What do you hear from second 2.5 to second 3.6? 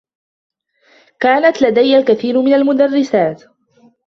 المدرّسات.